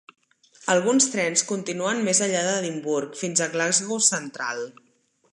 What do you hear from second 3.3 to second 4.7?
a Glasgow Central.